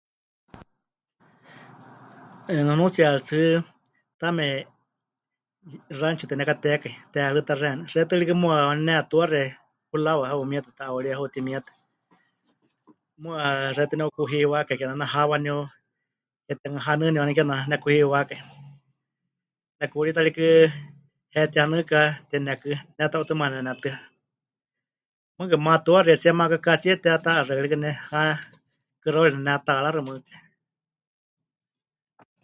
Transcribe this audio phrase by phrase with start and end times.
[2.67, 3.39] Nunuutsiyari tsɨ
[4.19, 4.45] taame
[5.99, 9.43] rancho tenekatekai, teerɨta xeeníu, xewítɨ rikɨ muuwa waaníu netuaxie
[9.89, 11.71] hurawa heumietɨ, ta'auríe heutimietɨ,
[13.21, 13.41] muuwa
[13.75, 15.57] xewíti neukuhiiwákai kename ha waníu
[16.45, 16.53] ke...
[16.59, 18.39] te'anuhanɨni kename tinekuhiwákai,
[19.79, 20.45] nekuurí ta rikɨ
[21.33, 21.99] hetihanɨka
[22.29, 23.95] tenekɨ, ne ta 'utɨmana nenetɨa,
[25.37, 28.21] mɨɨkɨ matuaxietsie, makakatsie teheta'axɨaka rikɨ ne, ha
[29.01, 30.33] kɨxauri netaaráxɨ mɨɨkɨ.